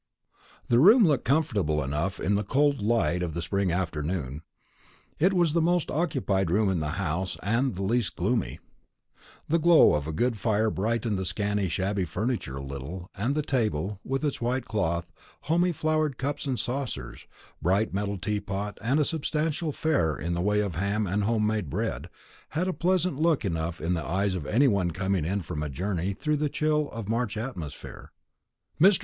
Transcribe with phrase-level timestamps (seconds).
[0.67, 4.41] The room looked comfortable enough in the cold light of the spring afternoon.
[5.19, 8.59] It was the most occupied room in the house, and the least gloomy.
[9.47, 13.43] The glow of a good fire brightened the scanty shabby furniture a little, and the
[13.43, 15.11] table, with its white cloth,
[15.41, 17.27] homely flowered cups and saucers,
[17.61, 22.09] bright metal teapot, and substantial fare in the way of ham and home made bread,
[22.49, 25.69] had a pleasant look enough in the eyes of any one coming in from a
[25.69, 28.11] journey through the chill March atmosphere.
[28.81, 28.99] Mr.